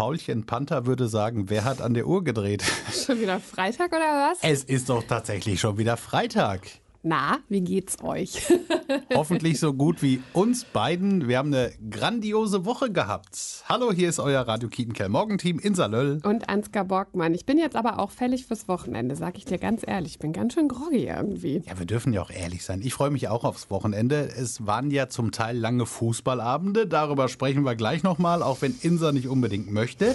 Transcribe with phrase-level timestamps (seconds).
[0.00, 2.64] Paulchen Panther würde sagen, wer hat an der Uhr gedreht?
[2.90, 4.38] Schon wieder Freitag oder was?
[4.40, 6.62] Es ist doch tatsächlich schon wieder Freitag.
[7.02, 8.42] Na, wie geht's euch?
[9.14, 11.28] Hoffentlich so gut wie uns beiden.
[11.28, 13.64] Wir haben eine grandiose Woche gehabt.
[13.66, 16.20] Hallo, hier ist euer Radio Kietenkerl Morgenteam in Salöll.
[16.24, 17.32] Und Ansgar Borgmann.
[17.32, 20.12] Ich bin jetzt aber auch fällig fürs Wochenende, sag ich dir ganz ehrlich.
[20.12, 21.62] Ich bin ganz schön groggy irgendwie.
[21.66, 22.82] Ja, wir dürfen ja auch ehrlich sein.
[22.82, 24.28] Ich freue mich auch aufs Wochenende.
[24.36, 26.86] Es waren ja zum Teil lange Fußballabende.
[26.86, 30.14] Darüber sprechen wir gleich nochmal, auch wenn Insa nicht unbedingt möchte.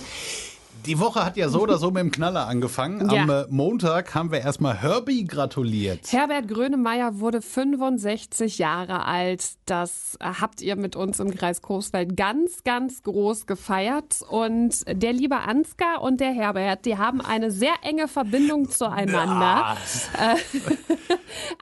[0.86, 3.10] Die Woche hat ja so oder so mit dem Knaller angefangen.
[3.10, 3.24] Ja.
[3.24, 6.11] Am äh, Montag haben wir erstmal Herbie gratuliert.
[6.11, 9.54] Herbert Grönemeyer wurde 65 Jahre alt.
[9.66, 14.21] Das habt ihr mit uns im Kreis Coesfeld ganz, ganz groß gefeiert.
[14.30, 19.78] Und der liebe Ansgar und der Herbert, die haben eine sehr enge Verbindung zueinander.
[20.19, 20.36] Äh,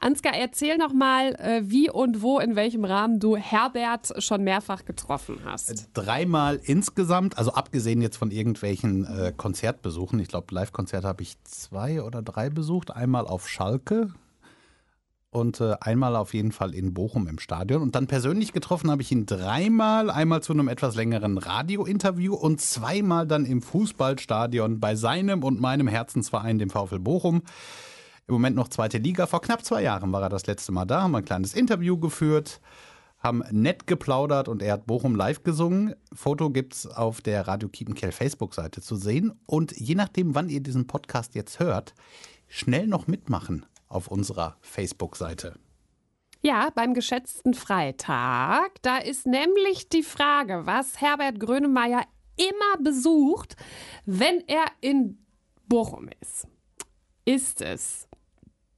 [0.00, 4.84] Ansgar, erzähl noch mal, äh, wie und wo, in welchem Rahmen du Herbert schon mehrfach
[4.84, 5.88] getroffen hast.
[5.94, 10.18] Dreimal insgesamt, also abgesehen jetzt von irgendwelchen äh, Konzertbesuchen.
[10.20, 12.90] Ich glaube, Live-Konzerte habe ich zwei oder drei besucht.
[12.90, 14.12] Einmal auf Schalke
[15.34, 17.82] und äh, einmal auf jeden Fall in Bochum im Stadion.
[17.82, 20.08] Und dann persönlich getroffen habe ich ihn dreimal.
[20.08, 25.88] Einmal zu einem etwas längeren Radiointerview und zweimal dann im Fußballstadion bei seinem und meinem
[25.88, 27.42] Herzensverein, dem VfL Bochum.
[28.28, 29.26] Im Moment noch zweite Liga.
[29.26, 32.60] Vor knapp zwei Jahren war er das letzte Mal da, haben ein kleines Interview geführt,
[33.24, 35.94] haben nett geplaudert und er hat Bochum live gesungen.
[36.12, 39.32] Foto gibt's auf der Radio Kiepenkerl Facebook-Seite zu sehen.
[39.46, 41.94] Und je nachdem, wann ihr diesen Podcast jetzt hört,
[42.48, 45.58] schnell noch mitmachen auf unserer Facebook-Seite.
[46.42, 48.82] Ja, beim geschätzten Freitag.
[48.82, 52.02] Da ist nämlich die Frage, was Herbert Grönemeyer
[52.36, 53.56] immer besucht,
[54.04, 55.24] wenn er in
[55.66, 56.46] Bochum ist.
[57.24, 58.06] Ist es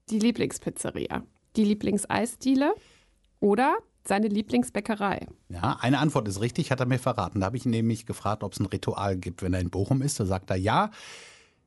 [0.09, 1.25] die Lieblingspizzeria,
[1.57, 2.73] die Lieblingseisdiele
[3.41, 3.77] oder
[4.09, 5.27] seine Lieblingsbäckerei?
[5.49, 7.41] Ja, eine Antwort ist richtig, hat er mir verraten.
[7.41, 10.03] Da habe ich ihn nämlich gefragt, ob es ein Ritual gibt, wenn er in Bochum
[10.03, 10.21] ist.
[10.21, 10.91] Da sagt er, ja,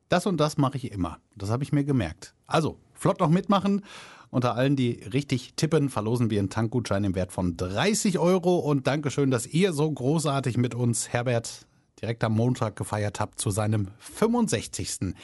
[0.09, 1.19] das und das mache ich immer.
[1.35, 2.33] Das habe ich mir gemerkt.
[2.47, 3.83] Also, flott noch mitmachen.
[4.31, 8.57] Unter allen, die richtig tippen, verlosen wir einen Tankgutschein im Wert von 30 Euro.
[8.57, 11.65] Und Dankeschön, dass ihr so großartig mit uns, Herbert,
[12.01, 15.15] direkt am Montag gefeiert habt zu seinem 65.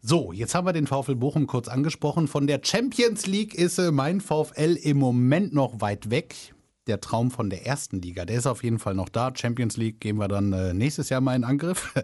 [0.00, 2.28] So, jetzt haben wir den VfL Bochum kurz angesprochen.
[2.28, 6.54] Von der Champions League ist äh, mein VfL im Moment noch weit weg.
[6.86, 9.32] Der Traum von der ersten Liga, der ist auf jeden Fall noch da.
[9.34, 11.94] Champions League gehen wir dann äh, nächstes Jahr mal in Angriff.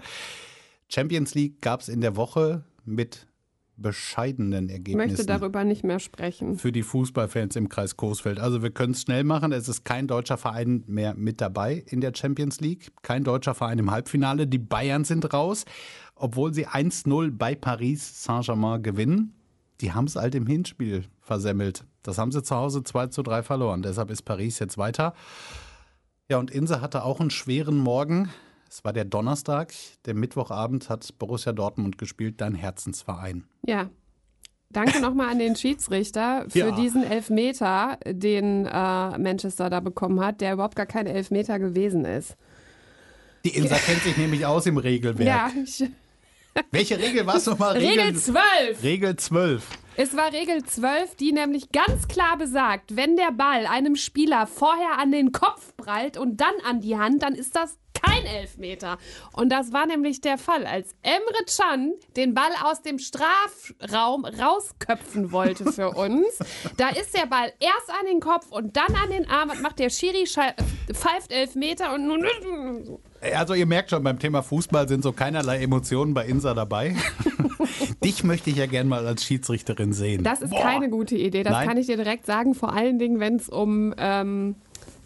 [0.89, 3.29] Champions League gab es in der Woche mit
[3.83, 6.57] bescheidenen Ich Ergebnissen möchte darüber nicht mehr sprechen.
[6.57, 8.39] für die Fußballfans im Kreis Coesfeld.
[8.39, 9.53] Also wir können es schnell machen.
[9.53, 12.93] Es ist kein deutscher Verein mehr mit dabei in der Champions League.
[13.03, 14.47] Kein deutscher Verein im Halbfinale.
[14.47, 15.65] Die Bayern sind raus,
[16.15, 19.35] obwohl sie 1-0 bei Paris Saint-Germain gewinnen.
[19.81, 21.85] Die haben es halt im Hinspiel versemmelt.
[22.03, 23.83] Das haben sie zu Hause 2 zu 3 verloren.
[23.83, 25.15] Deshalb ist Paris jetzt weiter.
[26.29, 28.31] Ja, und Inse hatte auch einen schweren Morgen.
[28.73, 29.75] Es war der Donnerstag.
[30.07, 33.45] Der Mittwochabend hat Borussia Dortmund gespielt, dein Herzensverein.
[33.67, 33.91] Ja.
[34.71, 36.71] Danke nochmal an den Schiedsrichter für Ja.
[36.71, 42.39] diesen Elfmeter, den äh, Manchester da bekommen hat, der überhaupt gar kein Elfmeter gewesen ist.
[43.45, 45.53] Die Insa kennt sich nämlich aus im Regelwerk.
[45.55, 45.87] Ja,
[46.71, 47.77] Welche Regel war es nochmal?
[47.77, 48.83] Regel 12.
[48.83, 49.67] Regel 12.
[49.97, 54.99] Es war Regel 12, die nämlich ganz klar besagt, wenn der Ball einem Spieler vorher
[54.99, 58.99] an den Kopf prallt und dann an die Hand, dann ist das kein Elfmeter.
[59.33, 65.33] Und das war nämlich der Fall, als Emre Can den Ball aus dem Strafraum rausköpfen
[65.33, 66.27] wollte für uns.
[66.77, 69.49] Da ist der Ball erst an den Kopf und dann an den Arm.
[69.49, 70.27] Was macht der Schiri?
[70.27, 72.27] Pfeift Elfmeter und nun.
[73.35, 76.97] Also ihr merkt schon, beim Thema Fußball sind so keinerlei Emotionen bei Insa dabei.
[78.05, 80.25] Dich möchte ich ja gern mal als Schiedsrichterin sehen.
[80.25, 80.63] Das ist Boah.
[80.63, 81.69] keine gute Idee, das Nein?
[81.69, 82.55] kann ich dir direkt sagen.
[82.55, 84.57] Vor allen Dingen, wenn es um, ähm,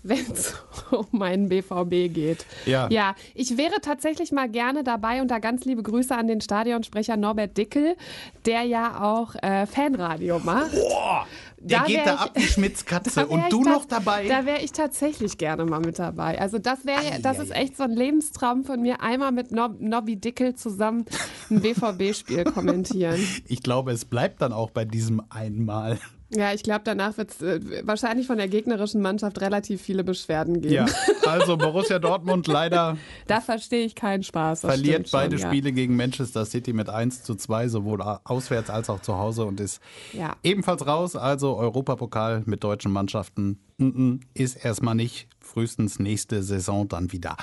[0.09, 0.55] wenn's
[0.91, 2.47] um meinen BVB geht.
[2.65, 2.89] Ja.
[2.91, 7.17] ja, ich wäre tatsächlich mal gerne dabei und da ganz liebe Grüße an den Stadionsprecher
[7.17, 7.97] Norbert Dickel,
[8.45, 10.73] der ja auch äh, Fanradio macht.
[10.73, 11.27] Boah,
[11.59, 14.27] der Da geht da ich- ab wie Schmitzkatze und du noch dabei.
[14.29, 16.41] Da wäre ich tatsächlich gerne mal mit dabei.
[16.41, 20.17] Also das wäre, das ist echt so ein Lebenstraum von mir, einmal mit Nob Nobby
[20.17, 21.05] Dickel zusammen
[21.51, 23.21] ein BVB-Spiel kommentieren.
[23.47, 25.99] ich glaube, es bleibt dann auch bei diesem einmal.
[26.31, 30.61] Ja, ich glaube, danach wird es äh, wahrscheinlich von der gegnerischen Mannschaft relativ viele Beschwerden
[30.61, 30.75] geben.
[30.75, 30.87] Ja,
[31.27, 32.97] also Borussia Dortmund leider
[33.29, 34.61] Da verstehe ich keinen Spaß.
[34.61, 35.47] Verliert stimmt schon, beide ja.
[35.47, 39.61] Spiele gegen Manchester City mit 1 zu 2, sowohl auswärts als auch zu Hause und
[39.61, 39.81] ist
[40.13, 40.37] Ja.
[40.43, 41.15] ebenfalls raus.
[41.15, 45.29] Also Europapokal mit deutschen Mannschaften mm, ist erstmal nicht.
[45.41, 47.37] Frühestens nächste Saison dann wieder.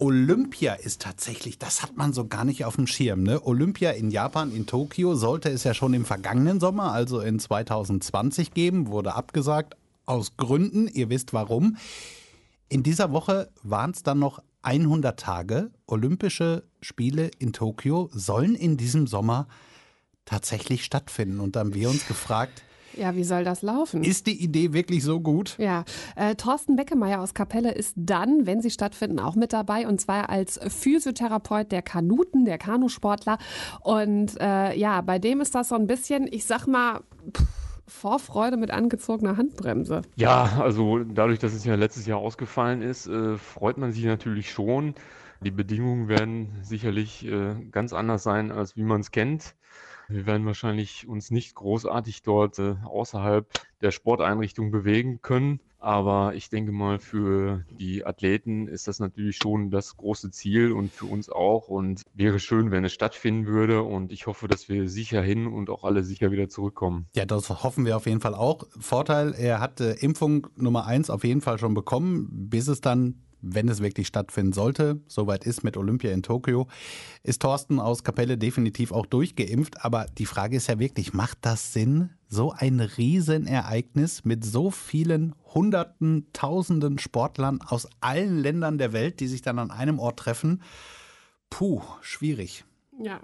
[0.00, 3.24] Olympia ist tatsächlich, das hat man so gar nicht auf dem Schirm.
[3.24, 3.44] Ne?
[3.44, 8.54] Olympia in Japan, in Tokio, sollte es ja schon im vergangenen Sommer, also in 2020
[8.54, 9.76] geben, wurde abgesagt.
[10.06, 11.76] Aus Gründen, ihr wisst warum.
[12.68, 18.76] In dieser Woche waren es dann noch 100 Tage Olympische Spiele in Tokio sollen in
[18.76, 19.48] diesem Sommer
[20.24, 21.40] tatsächlich stattfinden.
[21.40, 22.62] Und da haben wir uns gefragt,
[22.98, 24.02] ja, wie soll das laufen?
[24.02, 25.56] Ist die Idee wirklich so gut?
[25.58, 25.84] Ja,
[26.16, 30.28] äh, Thorsten Beckemeyer aus Kapelle ist dann, wenn sie stattfinden, auch mit dabei und zwar
[30.30, 33.38] als Physiotherapeut der Kanuten, der Kanusportler.
[33.80, 37.00] Und äh, ja, bei dem ist das so ein bisschen, ich sag mal,
[37.36, 37.46] pff,
[37.88, 40.02] Vorfreude mit angezogener Handbremse.
[40.16, 44.50] Ja, also dadurch, dass es ja letztes Jahr ausgefallen ist, äh, freut man sich natürlich
[44.50, 44.94] schon.
[45.40, 49.54] Die Bedingungen werden sicherlich äh, ganz anders sein, als wie man es kennt.
[50.08, 53.46] Wir werden wahrscheinlich uns nicht großartig dort äh, außerhalb
[53.82, 55.60] der Sporteinrichtung bewegen können.
[55.80, 60.90] Aber ich denke mal, für die Athleten ist das natürlich schon das große Ziel und
[60.90, 61.68] für uns auch.
[61.68, 63.82] Und wäre schön, wenn es stattfinden würde.
[63.82, 67.06] Und ich hoffe, dass wir sicher hin und auch alle sicher wieder zurückkommen.
[67.14, 68.66] Ja, das hoffen wir auf jeden Fall auch.
[68.80, 73.22] Vorteil, er hat äh, Impfung Nummer eins auf jeden Fall schon bekommen, bis es dann
[73.40, 76.66] wenn es wirklich stattfinden sollte, soweit ist mit Olympia in Tokio,
[77.22, 79.84] ist Thorsten aus Kapelle definitiv auch durchgeimpft.
[79.84, 85.34] Aber die Frage ist ja wirklich, macht das Sinn, so ein Riesenereignis mit so vielen
[85.54, 90.62] Hunderten, Tausenden Sportlern aus allen Ländern der Welt, die sich dann an einem Ort treffen?
[91.50, 92.64] Puh, schwierig.
[92.98, 93.20] Ja,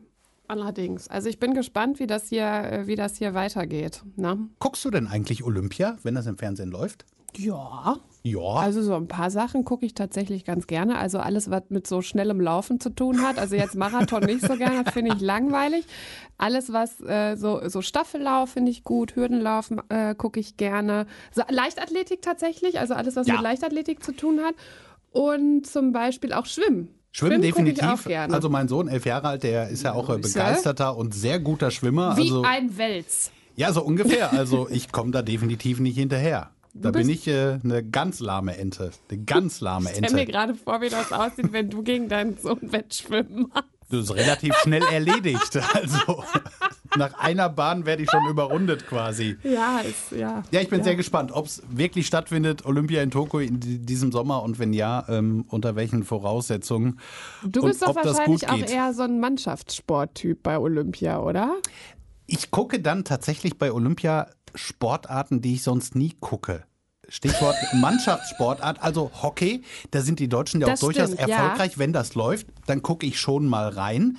[0.46, 1.08] Allerdings.
[1.08, 4.02] Also ich bin gespannt, wie das hier, äh, wie das hier weitergeht.
[4.16, 4.34] Na?
[4.34, 4.48] Ne?
[4.58, 7.06] Guckst du denn eigentlich Olympia, wenn das im Fernsehen läuft?
[7.38, 7.96] Ja.
[8.26, 8.40] Ja.
[8.40, 10.96] Also so ein paar Sachen gucke ich tatsächlich ganz gerne.
[10.96, 13.38] Also alles, was mit so schnellem Laufen zu tun hat.
[13.38, 15.84] Also jetzt Marathon nicht so gerne, finde ich langweilig.
[16.38, 21.06] Alles, was äh, so, so Staffellauf finde ich gut, Hürdenlauf äh, gucke ich gerne.
[21.32, 23.34] So, Leichtathletik tatsächlich, also alles, was ja.
[23.34, 24.54] mit Leichtathletik zu tun hat.
[25.12, 26.88] Und zum Beispiel auch Schwimmen.
[27.12, 28.08] Schwimmen, Schwimmen definitiv.
[28.08, 31.70] Also mein Sohn, elf Jahre alt, der ist ja auch äh, begeisterter und sehr guter
[31.70, 32.16] Schwimmer.
[32.16, 33.30] Wie also, ein Wels.
[33.54, 34.32] Ja, so ungefähr.
[34.32, 36.50] Also ich komme da definitiv nicht hinterher.
[36.76, 38.90] Da bin ich äh, eine ganz lahme Ente.
[39.08, 40.00] Eine ganz lahme Ente.
[40.00, 43.68] Ich stelle mir gerade vor, wie das aussieht, wenn du gegen deinen Sohn wettschwimmen machst.
[43.90, 45.58] Das ist relativ schnell erledigt.
[45.72, 46.24] Also
[46.96, 49.36] nach einer Bahn werde ich schon überrundet quasi.
[49.42, 50.42] Ja, ist, ja.
[50.50, 50.84] Ja, ich bin ja.
[50.84, 55.04] sehr gespannt, ob es wirklich stattfindet, Olympia in Tokio in diesem Sommer und wenn ja,
[55.08, 56.98] ähm, unter welchen Voraussetzungen.
[57.44, 61.56] Du bist doch wahrscheinlich auch eher so ein Mannschaftssporttyp bei Olympia, oder?
[62.26, 66.64] Ich gucke dann tatsächlich bei Olympia Sportarten, die ich sonst nie gucke.
[67.08, 69.62] Stichwort Mannschaftssportart, also Hockey.
[69.90, 71.72] Da sind die Deutschen ja auch stimmt, durchaus erfolgreich.
[71.72, 71.78] Ja.
[71.78, 74.18] Wenn das läuft, dann gucke ich schon mal rein.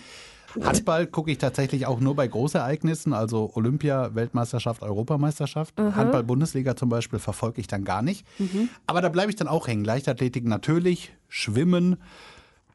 [0.64, 5.78] Handball gucke ich tatsächlich auch nur bei Großereignissen, also Olympia, Weltmeisterschaft, Europameisterschaft.
[5.78, 5.96] Mhm.
[5.96, 8.26] Handball-Bundesliga zum Beispiel verfolge ich dann gar nicht.
[8.40, 8.70] Mhm.
[8.88, 9.84] Aber da bleibe ich dann auch hängen.
[9.84, 11.98] Leichtathletik natürlich, Schwimmen,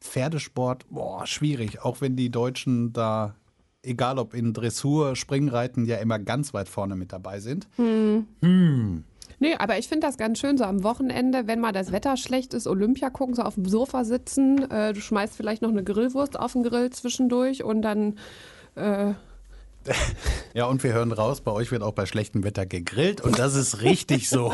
[0.00, 1.82] Pferdesport, boah, schwierig.
[1.82, 3.34] Auch wenn die Deutschen da
[3.82, 7.68] egal ob in Dressur, Springreiten, ja immer ganz weit vorne mit dabei sind.
[7.76, 8.26] Hm.
[8.42, 9.04] Hm.
[9.38, 12.52] Nee, aber ich finde das ganz schön, so am Wochenende, wenn mal das Wetter schlecht
[12.52, 16.38] ist, Olympia gucken, so auf dem Sofa sitzen, äh, du schmeißt vielleicht noch eine Grillwurst
[16.38, 18.18] auf den Grill zwischendurch und dann
[18.74, 19.14] äh,
[20.54, 23.54] ja, und wir hören raus, bei euch wird auch bei schlechtem Wetter gegrillt und das
[23.54, 24.52] ist richtig so.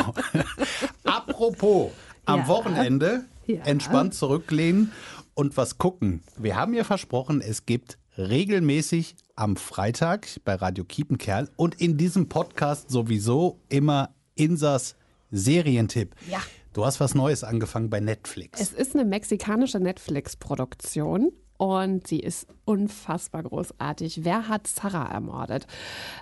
[1.04, 1.90] Apropos,
[2.24, 2.48] am ja.
[2.48, 3.62] Wochenende ja.
[3.64, 4.92] entspannt zurücklehnen
[5.34, 6.22] und was gucken.
[6.36, 12.28] Wir haben ja versprochen, es gibt regelmäßig am Freitag bei Radio Kiepenkerl und in diesem
[12.28, 14.96] Podcast sowieso immer Insas
[15.30, 16.14] Serientipp.
[16.30, 16.40] Ja.
[16.72, 18.60] Du hast was Neues angefangen bei Netflix.
[18.60, 24.24] Es ist eine mexikanische Netflix-Produktion und sie ist unfassbar großartig.
[24.24, 25.66] Wer hat Sarah ermordet?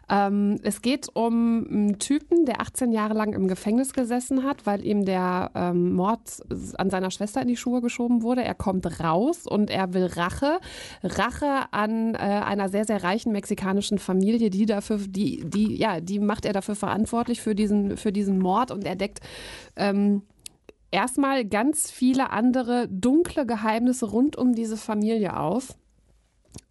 [0.08, 4.84] Ähm, es geht um einen Typen, der 18 Jahre lang im Gefängnis gesessen hat, weil
[4.84, 6.42] ihm der ähm, Mord
[6.76, 8.44] an seiner Schwester in die Schuhe geschoben wurde.
[8.44, 10.58] Er kommt raus und er will Rache.
[11.02, 16.18] Rache an äh, einer sehr, sehr reichen mexikanischen Familie, die dafür, die, die, ja, die
[16.18, 19.20] macht er dafür verantwortlich für diesen, für diesen Mord und er deckt
[19.76, 20.22] ähm,
[20.94, 25.76] erstmal ganz viele andere dunkle Geheimnisse rund um diese Familie auf.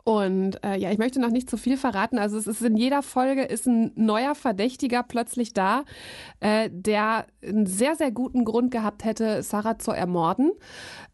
[0.05, 2.17] Und äh, ja, ich möchte noch nicht zu viel verraten.
[2.17, 5.85] Also es ist in jeder Folge ist ein neuer Verdächtiger plötzlich da,
[6.41, 10.51] äh, der einen sehr, sehr guten Grund gehabt hätte, Sarah zu ermorden.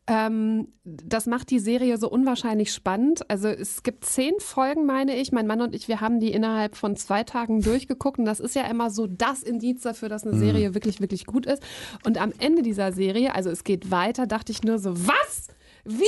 [0.07, 3.29] Ähm, das macht die Serie so unwahrscheinlich spannend.
[3.29, 5.31] Also es gibt zehn Folgen, meine ich.
[5.31, 8.17] Mein Mann und ich, wir haben die innerhalb von zwei Tagen durchgeguckt.
[8.17, 10.39] Und das ist ja immer so das Indiz dafür, dass eine mhm.
[10.39, 11.61] Serie wirklich, wirklich gut ist.
[12.07, 15.49] Und am Ende dieser Serie, also es geht weiter, dachte ich nur so, was?
[15.85, 16.05] Wie?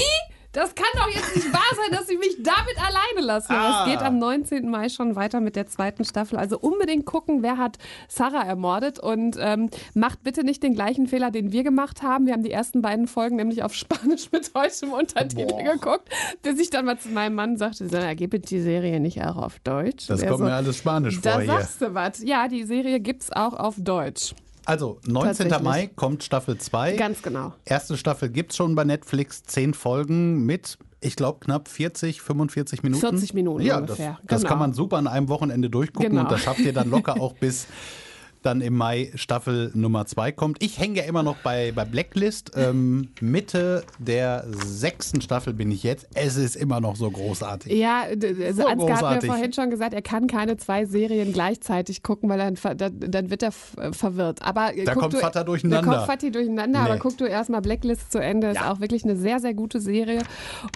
[0.53, 3.53] Das kann doch jetzt nicht wahr sein, dass sie mich damit alleine lassen.
[3.53, 3.85] Ah.
[3.85, 4.69] es geht am 19.
[4.69, 6.37] Mai schon weiter mit der zweiten Staffel.
[6.37, 7.77] Also unbedingt gucken, wer hat
[8.09, 12.25] Sarah ermordet und ähm, macht bitte nicht den gleichen Fehler, den wir gemacht haben.
[12.25, 15.73] Wir haben die ersten beiden Folgen nämlich auf Spanisch mit deutschem Untertitel Boah.
[15.73, 16.09] geguckt,
[16.43, 19.59] bis ich dann mal zu meinem Mann sagte, Sag, gibt die Serie nicht auch auf
[19.59, 20.07] Deutsch?
[20.07, 21.47] Das kommt so, mir alles Spanisch vor da hier.
[21.47, 22.23] Da sagst du was.
[22.23, 24.33] Ja, die Serie gibt es auch auf Deutsch.
[24.65, 25.49] Also 19.
[25.49, 25.61] Tatsächlich.
[25.63, 26.93] Mai kommt Staffel 2.
[26.95, 27.53] Ganz genau.
[27.65, 32.83] Erste Staffel gibt es schon bei Netflix, zehn Folgen mit, ich glaube, knapp 40, 45
[32.83, 33.01] Minuten.
[33.01, 34.49] 40 Minuten ja, ungefähr, Das, das genau.
[34.49, 36.21] kann man super an einem Wochenende durchgucken Genau.
[36.23, 37.67] und das schafft ihr dann locker auch bis
[38.43, 40.63] dann im Mai Staffel Nummer 2 kommt.
[40.63, 42.51] Ich hänge ja immer noch bei, bei Blacklist.
[42.55, 46.07] Ähm, Mitte der sechsten Staffel bin ich jetzt.
[46.13, 47.71] Es ist immer noch so großartig.
[47.73, 52.03] Ja, also So Ansgar hat mir vorhin schon gesagt, er kann keine zwei Serien gleichzeitig
[52.03, 54.41] gucken, weil dann, dann, dann wird er äh, verwirrt.
[54.41, 55.89] Aber äh, Da kommt du, Vater durcheinander.
[55.91, 56.89] Da kommt Vati durcheinander, Nee.
[56.89, 58.47] aber guck du erstmal Blacklist zu Ende.
[58.49, 58.71] Ist Ja.
[58.71, 60.21] auch wirklich eine sehr, sehr gute Serie.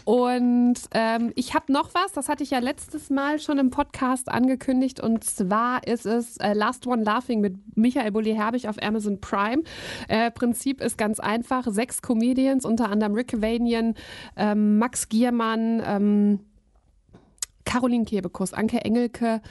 [0.03, 4.29] Und ähm, ich habe noch was, das hatte ich ja letztes Mal schon im Podcast
[4.29, 4.99] angekündigt.
[4.99, 9.63] Und zwar ist es äh, Last One Laughing mit Michael Bulli-Herbig auf Amazon Prime.
[10.07, 11.67] Äh, Prinzip ist ganz einfach.
[11.69, 13.95] Sechs Comedians, unter anderem Rick Vanian,
[14.35, 16.39] ähm, Max Giermann, ähm,
[17.65, 19.41] Caroline Kebekus, Anke Engelke,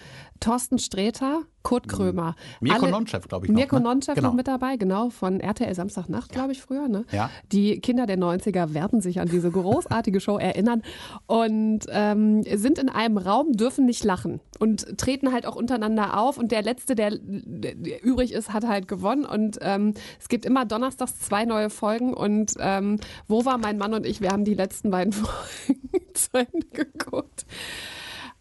[0.41, 2.37] Thorsten Sträter, Kurt Krömer.
[2.61, 3.59] Mirko Nonchef, glaube ich, noch.
[3.59, 3.85] Mirko ne?
[3.85, 4.29] Nonchef genau.
[4.29, 6.89] noch mit dabei, genau, von RTL Samstagnacht, glaube ich, früher.
[6.89, 7.07] Ne?
[7.11, 7.31] Ja.
[7.53, 10.83] Die Kinder der 90er werden sich an diese großartige Show erinnern
[11.27, 16.37] und ähm, sind in einem Raum, dürfen nicht lachen und treten halt auch untereinander auf.
[16.37, 19.25] Und der Letzte, der, der übrig ist, hat halt gewonnen.
[19.25, 22.13] Und ähm, es gibt immer donnerstags zwei neue Folgen.
[22.13, 24.21] Und ähm, wo war mein Mann und ich?
[24.21, 25.81] Wir haben die letzten beiden Folgen
[26.13, 27.47] zu Ende geguckt.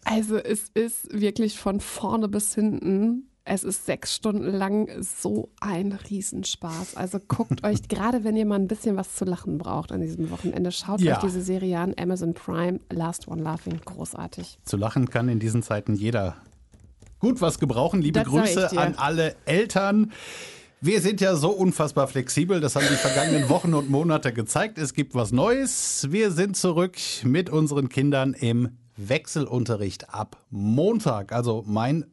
[0.04, 3.28] Also es ist wirklich von vorne bis hinten.
[3.46, 6.96] Es ist sechs Stunden lang so ein Riesenspaß.
[6.96, 10.30] Also guckt euch, gerade wenn ihr mal ein bisschen was zu lachen braucht an diesem
[10.30, 11.16] Wochenende, schaut Ja.
[11.16, 11.94] euch diese Serie an.
[11.98, 14.58] Amazon Prime, Last One Laughing, großartig.
[14.64, 16.36] Zu lachen kann in diesen Zeiten jeder
[17.18, 18.00] gut was gebrauchen.
[18.00, 20.12] Liebe Das Grüße an alle Eltern.
[20.80, 24.76] Wir sind ja so unfassbar flexibel, das haben die vergangenen Wochen und Monate gezeigt.
[24.76, 26.08] Es gibt was Neues.
[26.10, 31.32] Wir sind zurück mit unseren Kindern im Wechselunterricht ab Montag.
[31.32, 32.06] Also mein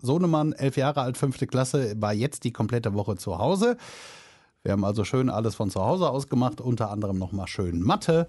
[0.00, 3.76] Sohnemann, elf Jahre alt, fünfte Klasse, war jetzt die komplette Woche zu Hause.
[4.62, 8.28] Wir haben also schön alles von zu Hause aus gemacht, unter anderem nochmal schön Mathe.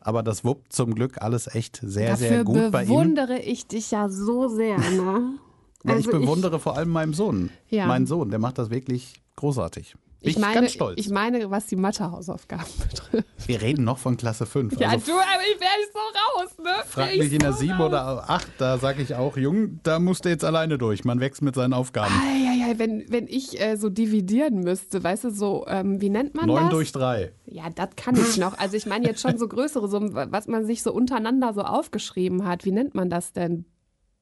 [0.00, 2.88] Aber das wuppt zum Glück alles echt sehr, sehr Dafür gut bei ihm.
[2.88, 5.34] bewundere ich dich ja so sehr, ne?
[5.86, 7.50] Also ich bewundere vor allem meinen Sohn.
[7.68, 7.86] Ja.
[7.86, 9.94] Meinen Sohn, der macht das wirklich großartig.
[10.20, 10.98] Bin Ich, ich meine, ganz stolz.
[10.98, 13.28] ich meine, was die Mathe-Hausaufgaben betrifft.
[13.46, 14.78] Wir reden noch von Klasse 5.
[14.80, 15.98] Ja, also du, aber ich wäre so
[16.40, 16.84] raus, ne?
[16.86, 17.86] frag mich in der so 7 raus.
[17.88, 21.04] oder 8, da sage ich auch, Jung, da musst du jetzt alleine durch.
[21.04, 22.12] Man wächst mit seinen Aufgaben.
[22.12, 26.46] Eieiei, wenn, wenn ich äh, so dividieren müsste, weißt du, so, ähm, wie nennt man
[26.46, 26.70] 9 das?
[26.70, 27.32] durch 3.
[27.46, 28.58] Ja, das kann ich noch.
[28.58, 32.44] Also ich meine jetzt schon so größere Summen, was man sich so untereinander so aufgeschrieben
[32.44, 32.64] hat.
[32.64, 33.66] Wie nennt man das denn?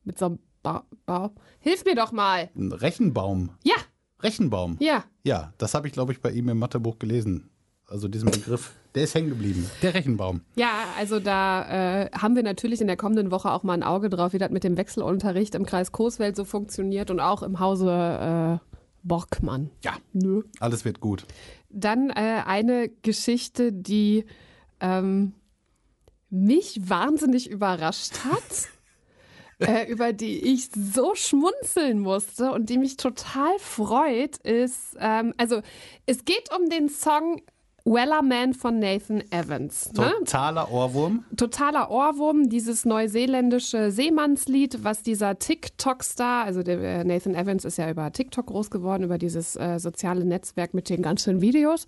[0.05, 0.83] Mit so einem Bau.
[1.07, 1.31] Bau.
[1.61, 2.51] Hilf mir doch mal.
[2.57, 3.51] Ein Rechenbaum.
[3.65, 3.75] Ja,
[4.23, 4.77] Rechenbaum.
[4.81, 5.05] ja.
[5.25, 7.51] Ja, das habe ich, glaube ich, bei ihm im Mathebuch gelesen.
[7.89, 9.69] Also diesen Begriff, der ist hängen geblieben.
[9.83, 10.41] Der Rechenbaum.
[10.57, 14.09] Ja, also da äh, haben wir natürlich in der kommenden Woche auch mal ein Auge
[14.09, 18.61] drauf, wie das mit dem Wechselunterricht im Kreis Coesfeld so funktioniert und auch im Hause
[18.63, 19.71] äh, Borgmann.
[19.85, 20.43] Ja, Nö.
[20.61, 21.27] alles wird gut.
[21.71, 24.27] Dann äh, eine Geschichte, die
[24.81, 25.33] ähm,
[26.31, 28.69] mich wahnsinnig überrascht hat,
[29.67, 35.63] äh, über die ich so schmunzeln musste und die mich total freut, ist, ähm, also
[36.07, 37.43] es geht um den Song
[37.87, 39.93] Weller Man von Nathan Evans.
[39.93, 40.11] Ne?
[40.19, 41.25] Totaler Ohrwurm.
[41.37, 47.89] totaler Ohrwurm, dieses neuseeländische Seemannslied, was dieser TikTok-Star, also der äh, Nathan Evans ist ja
[47.89, 51.87] über TikTok groß geworden, über dieses äh, soziale Netzwerk mit den ganzen Videos.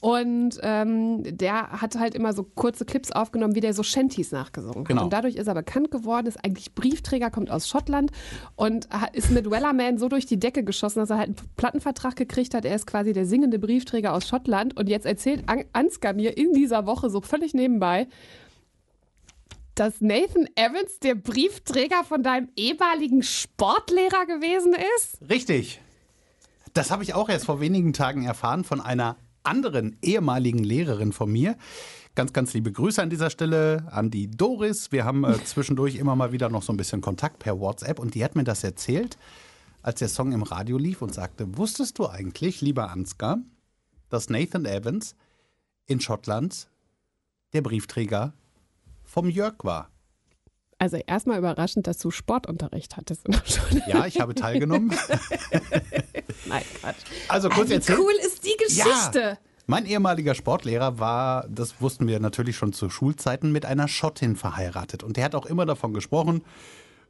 [0.00, 4.84] Und ähm, der hat halt immer so kurze Clips aufgenommen, wie der so Shanties nachgesungen
[4.84, 5.00] Genau.
[5.00, 5.04] hat.
[5.06, 8.12] Und dadurch ist er bekannt geworden, ist eigentlich Briefträger, kommt aus Schottland
[8.54, 12.54] und ist mit Wellerman so durch die Decke geschossen, dass er halt einen Plattenvertrag gekriegt
[12.54, 12.64] hat.
[12.64, 14.76] Er ist quasi der singende Briefträger aus Schottland.
[14.76, 18.06] Und jetzt erzählt An Ansgar mir in dieser Woche so völlig nebenbei,
[19.74, 25.18] dass Nathan Evans der Briefträger von deinem ehemaligen Sportlehrer gewesen ist?
[25.28, 25.80] Richtig.
[26.74, 31.30] Das habe ich auch erst vor wenigen Tagen erfahren von einer anderen ehemaligen Lehrerin von
[31.30, 31.56] mir.
[32.14, 34.92] Ganz, ganz liebe Grüße an dieser Stelle an die Doris.
[34.92, 38.14] Wir haben äh, zwischendurch immer mal wieder noch so ein bisschen Kontakt per WhatsApp und
[38.14, 39.16] die hat mir das erzählt,
[39.82, 43.38] als der Song im Radio lief und sagte, wusstest du eigentlich, lieber Ansgar,
[44.12, 45.14] dass Nathan Evans
[45.86, 46.68] in Schottland
[47.52, 48.32] der Briefträger
[49.04, 49.88] vom Jörg war?
[50.78, 53.26] Also erstmal überraschend, dass du Sportunterricht hattest.
[53.86, 54.90] Ja, ich habe teilgenommen.
[56.46, 56.96] Nein, Quatsch.
[57.28, 57.98] Also kurz Wie erzählt.
[58.00, 59.20] cool ist die Geschichte?
[59.20, 59.38] Ja.
[59.66, 65.04] Mein ehemaliger Sportlehrer war, das wussten wir natürlich schon zu Schulzeiten, mit einer Schottin verheiratet.
[65.04, 66.42] Und der hat auch immer davon gesprochen,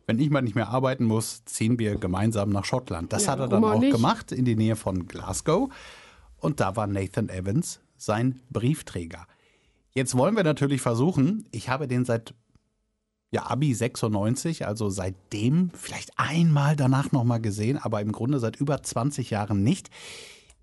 [0.06, 3.12] wenn ich mal nicht mehr arbeiten muss, ziehen wir gemeinsam nach Schottland.
[3.12, 3.92] Das Ja, hat er dann auch nicht?
[3.94, 5.70] gemacht, in die Nähe von Glasgow.
[6.42, 9.26] Und da war Nathan Evans sein Briefträger.
[9.94, 12.34] Jetzt wollen wir natürlich versuchen, ich habe den seit
[13.30, 18.82] ja, Abi 96, also seitdem vielleicht einmal danach nochmal gesehen, aber im Grunde seit über
[18.82, 19.88] 20 Jahren nicht.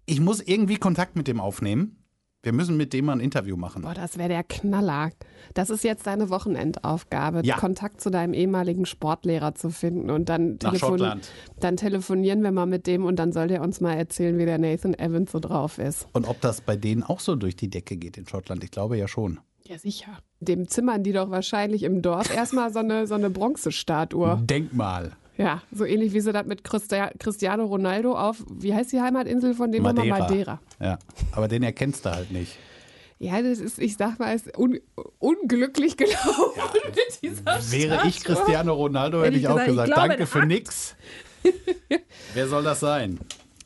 [0.05, 1.98] Ich muss irgendwie Kontakt mit dem aufnehmen.
[2.41, 3.81] Wir müssen mit dem mal ein Interview machen.
[3.81, 5.09] Boah, das wäre der Knaller.
[5.55, 7.57] Das ist jetzt deine Wochenendaufgabe, Ja.
[7.57, 11.29] Kontakt zu deinem ehemaligen Sportlehrer zu finden und dann, Schottland.
[11.59, 14.57] dann telefonieren wir mal mit dem und dann soll der uns mal erzählen, wie der
[14.57, 16.07] Nathan Evans so drauf ist.
[16.13, 18.63] Und ob das bei denen auch so durch die Decke geht in Schottland?
[18.63, 19.39] Ich glaube ja schon.
[19.65, 20.17] Ja, sicher.
[20.39, 24.41] Dem zimmern die doch wahrscheinlich im Dorf erstmal so eine, so eine Bronzestatue.
[24.45, 25.11] Denkmal.
[25.39, 29.53] Ja, so ähnlich wie sie das mit Christia Cristiano Ronaldo auf, wie heißt die Heimatinsel
[29.53, 30.19] von dem Madeira.
[30.19, 30.59] Madeira.
[30.59, 30.59] Madeira.
[30.81, 30.99] Ja,
[31.31, 32.57] aber den erkennst du halt nicht.
[33.19, 34.79] Ja, das ist, ich sag mal, ist un
[35.19, 38.35] unglücklich gelaufen mit dieser Wäre ich Statue.
[38.35, 40.47] Cristiano Ronaldo, Hätte ich ich auch gesagt, ich glaube, danke für Akt.
[40.49, 40.95] nix.
[42.33, 43.17] Wer soll das sein?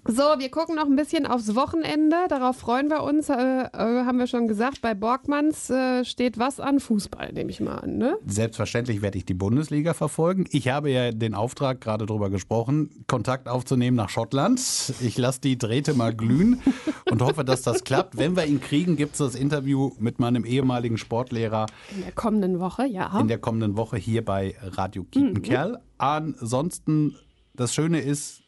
[0.06, 2.18] So, wir gucken noch ein bisschen aufs Wochenende.
[2.28, 3.30] Darauf freuen wir uns.
[3.30, 6.82] Äh, äh, haben wir schon gesagt, bei Borgmanns äh, steht was an?
[6.82, 8.18] Fußball, nehme ich mal an, ne?
[8.26, 10.46] Selbstverständlich werde ich die Bundesliga verfolgen.
[10.52, 14.60] Ich habe ja den Auftrag, gerade drüber gesprochen, Kontakt aufzunehmen nach Schottland.
[15.00, 16.62] Ich lasse die Drähte mal glühen
[17.10, 18.18] und hoffe, dass das klappt.
[18.18, 22.60] Wenn wir ihn kriegen, gibt es das Interview mit meinem ehemaligen Sportlehrer In der kommenden
[22.60, 23.18] Woche, ja.
[23.22, 25.80] in der kommenden Woche hier bei Radio Kiepenkerl.
[25.98, 27.16] Ansonsten,
[27.56, 28.43] das Schöne ist,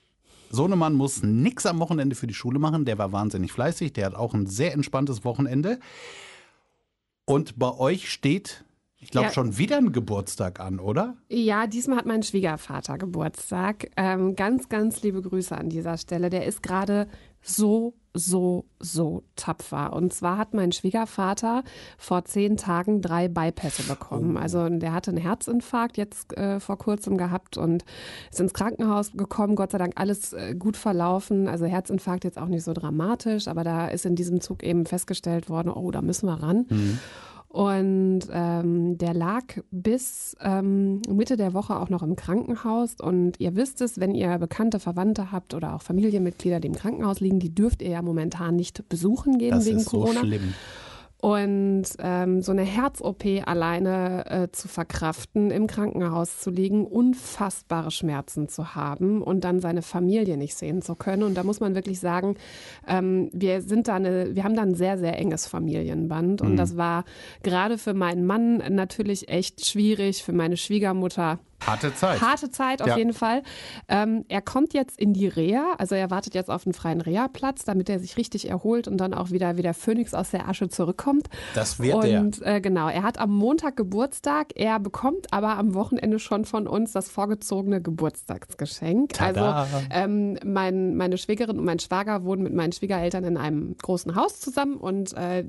[0.49, 2.85] Sohnemann muss nichts am Wochenende für die Schule machen.
[2.85, 3.93] Der war wahnsinnig fleißig.
[3.93, 5.79] Der hat auch ein sehr entspanntes Wochenende.
[7.25, 8.63] Und bei euch steht,
[8.99, 9.33] ich glaube, Ja.
[9.33, 11.15] schon wieder ein Geburtstag an, oder?
[11.29, 13.89] Ja, diesmal hat mein Schwiegervater Geburtstag.
[13.97, 16.29] Ähm, ganz, ganz liebe Grüße an dieser Stelle.
[16.29, 17.07] Der ist gerade
[17.47, 19.93] so, so, so tapfer.
[19.93, 21.63] Und zwar hat mein Schwiegervater
[21.97, 24.35] vor zehn Tagen drei Bypässe bekommen.
[24.35, 27.85] Also der hatte einen Herzinfarkt jetzt äh, vor kurzem gehabt und
[28.31, 29.55] ist ins Krankenhaus gekommen.
[29.55, 31.47] Gott sei Dank alles äh, gut verlaufen.
[31.47, 35.47] Also Herzinfarkt jetzt auch nicht so dramatisch, aber da ist in diesem Zug eben festgestellt
[35.47, 36.65] worden, oh, da müssen wir ran.
[37.55, 42.95] Und ähm, der lag bis ähm, Mitte der Woche auch noch im Krankenhaus.
[43.01, 47.21] Und ihr wisst es, wenn ihr bekannte Verwandte habt oder auch Familienmitglieder, die im Krankenhaus
[47.21, 50.19] liegen, die dürft ihr ja momentan nicht besuchen gehen Das wegen ist so Corona.
[50.19, 50.53] schlimm.
[51.25, 58.47] Und ähm, so eine Herz-OP alleine äh, zu verkraften, im Krankenhaus zu liegen, unfassbare Schmerzen
[58.47, 61.23] zu haben und dann seine Familie nicht sehen zu können.
[61.23, 62.35] Und da muss man wirklich sagen,
[62.87, 66.43] ähm, wir sind da eine, wir haben da ein sehr, sehr enges Familienband.
[66.43, 67.05] Und das war
[67.41, 72.21] gerade für meinen Mann natürlich echt schwierig, für meine Schwiegermutter Harte Zeit.
[72.21, 72.97] Harte Zeit auf Ja.
[72.97, 73.41] jeden Fall.
[73.87, 77.63] Ähm, er kommt jetzt in die Reha, also er wartet jetzt auf einen freien Reha-Platz,
[77.65, 80.69] damit er sich richtig erholt und dann auch wieder wie der Phönix aus der Asche
[80.69, 81.27] zurückkommt.
[81.55, 82.19] Das wird er.
[82.21, 86.67] und äh, genau, er hat am Montag Geburtstag, er bekommt aber am Wochenende schon von
[86.67, 89.13] uns das vorgezogene Geburtstagsgeschenk.
[89.13, 89.63] Tada.
[89.63, 94.15] Also ähm, mein, meine Schwägerin und mein Schwager wohnen mit meinen Schwiegereltern in einem großen
[94.15, 95.43] Haus zusammen und äh,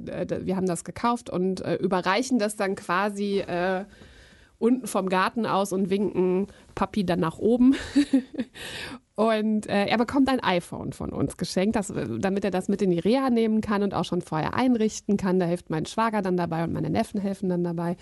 [0.44, 3.84] wir haben das gekauft und äh, überreichen das dann quasi äh,
[4.58, 7.74] unten vom Garten aus und winken Papi dann nach oben.
[9.16, 12.90] Und äh, er bekommt ein iPhone von uns geschenkt, das, damit er das mit in
[12.90, 15.40] die Reha nehmen kann und auch schon vorher einrichten kann.
[15.40, 17.96] Da hilft mein Schwager dann dabei und meine Neffen helfen dann dabei.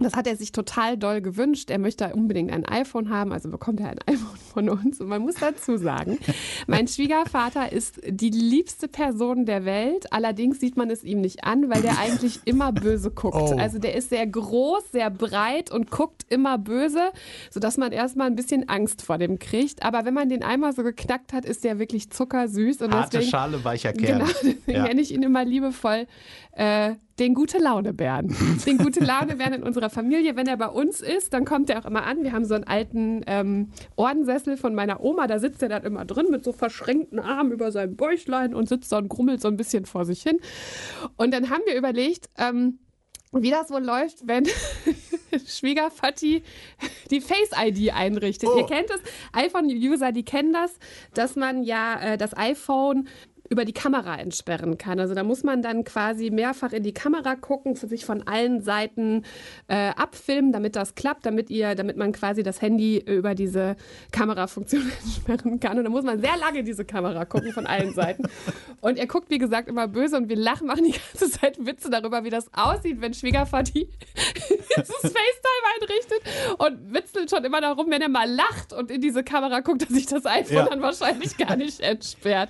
[0.00, 1.70] Das hat er sich total doll gewünscht.
[1.70, 5.00] Er möchte unbedingt ein iPhone haben, also bekommt er ein iPhone von uns.
[5.00, 6.18] Und man muss dazu sagen,
[6.66, 10.12] mein Schwiegervater ist die liebste Person der Welt.
[10.12, 13.36] Allerdings sieht man es ihm nicht an, weil der eigentlich immer böse guckt.
[13.36, 13.56] Oh.
[13.58, 17.10] Also der ist sehr groß, sehr breit und guckt immer böse,
[17.50, 19.82] sodass man erstmal ein bisschen Angst vor dem kriegt.
[19.82, 22.82] Aber wenn man den einmal so geknackt hat, ist der wirklich zuckersüß.
[22.82, 24.20] Und Harte deswegen, Schale, weicher Kern.
[24.20, 24.82] Genau, deswegen Ja.
[24.84, 26.06] nenne ich ihn immer liebevoll
[26.52, 28.34] äh, den gute Laune Bären.
[28.66, 30.36] Den gute Laune Bären in unserer Familie.
[30.36, 32.24] Wenn er bei uns ist, dann kommt er auch immer an.
[32.24, 35.26] Wir haben so einen alten ähm, Ordensessel von meiner Oma.
[35.26, 38.90] Da sitzt er dann immer drin mit so verschränkten Armen über seinem Bäuchlein und sitzt
[38.90, 40.40] da und grummelt so ein bisschen vor sich hin.
[41.16, 42.78] Und dann haben wir überlegt, ähm,
[43.32, 44.46] wie das wohl läuft, wenn
[45.46, 46.42] Schwiegervati
[47.10, 48.48] die Face-ID einrichtet.
[48.52, 48.58] Oh.
[48.58, 49.00] Ihr kennt es,
[49.32, 50.78] iPhone-User, die kennen das,
[51.14, 53.08] dass man ja äh, das iPhone
[53.50, 55.00] über die Kamera entsperren kann.
[55.00, 58.62] Also da muss man dann quasi mehrfach in die Kamera gucken, für sich von allen
[58.62, 59.24] Seiten
[59.66, 63.74] äh, abfilmen, damit das klappt, damit ihr, damit man quasi das Handy über diese
[64.12, 65.78] Kamerafunktion entsperren kann.
[65.78, 68.22] Und da muss man sehr lange diese Kamera gucken von allen Seiten.
[68.80, 71.90] Und er guckt, wie gesagt, immer böse und wir lachen, machen die ganze Zeit Witze
[71.90, 73.88] darüber, wie das aussieht, wenn Schwiegervati
[74.76, 76.20] dieses FaceTime einrichtet
[76.58, 79.88] und witzelt schon immer darum, wenn er mal lacht und in diese Kamera guckt, dass
[79.90, 80.64] sich das iPhone Ja.
[80.68, 82.48] dann wahrscheinlich gar nicht entsperrt.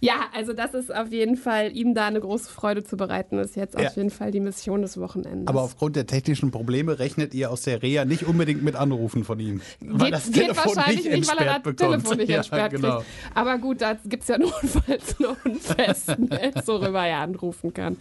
[0.00, 3.56] Ja, also das ist auf jeden Fall, ihm da eine große Freude zu bereiten, ist
[3.56, 3.88] jetzt Ja.
[3.88, 5.46] auf jeden Fall die Mission des Wochenendes.
[5.48, 9.38] Aber aufgrund der technischen Probleme rechnet ihr aus der Reha nicht unbedingt mit Anrufen von
[9.40, 9.60] ihm.
[9.80, 11.78] Weil geht, das geht wahrscheinlich nicht, weil er das bekommt.
[11.78, 12.96] Telefon nicht Ja, entsperrt genau.
[12.98, 13.06] kriegt.
[13.34, 17.96] Aber gut, da gibt es ja notfalls noch ein Festnetz, worüber er anrufen kann.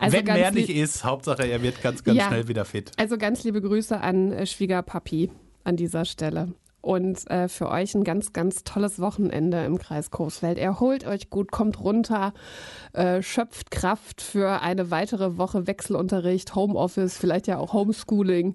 [0.00, 2.26] Also Wenn mehr nicht ist, Hauptsache er wird ganz, ganz Ja.
[2.28, 2.90] schnell wieder fit.
[2.96, 5.30] Also ganz liebe Grüße an äh, Schwiegerpapi
[5.64, 6.48] an dieser Stelle.
[6.82, 10.56] und äh, für euch ein ganz, ganz tolles Wochenende im Kreis Coesfeld.
[10.56, 12.32] Erholt euch gut, kommt runter,
[12.94, 18.54] äh, schöpft Kraft für eine weitere Woche Wechselunterricht, Homeoffice, vielleicht ja auch Homeschooling.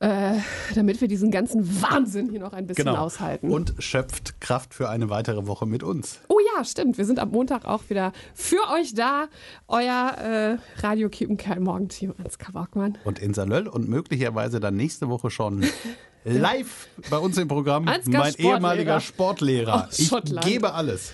[0.00, 0.34] Äh,
[0.74, 2.98] damit wir diesen ganzen Wahnsinn hier noch ein bisschen Genau.
[2.98, 3.50] aushalten.
[3.50, 6.20] Und schöpft Kraft für eine weitere Woche mit uns.
[6.28, 6.98] oh ja, stimmt.
[6.98, 9.28] Wir sind am Montag auch wieder für euch da.
[9.68, 12.98] Euer äh, Radio Kiepenkerl Morgenteam Ansgar Borgmann.
[13.04, 15.64] Und in Salöll und möglicherweise dann nächste Woche schon
[16.24, 18.54] live bei uns im Programm Ansgar mein Sportlehrer.
[18.56, 19.86] ehemaliger Sportlehrer.
[19.88, 20.46] Aus Ich Schottland.
[20.46, 21.12] gebe alles.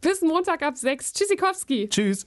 [0.00, 1.12] Bis Montag ab 6.
[1.14, 1.88] Tschüssikowski.
[1.88, 2.26] Tschüss.